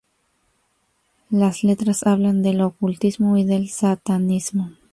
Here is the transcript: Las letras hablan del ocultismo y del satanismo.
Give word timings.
Las 1.29 1.63
letras 1.63 2.01
hablan 2.07 2.41
del 2.41 2.61
ocultismo 2.61 3.37
y 3.37 3.43
del 3.45 3.69
satanismo. 3.69 4.71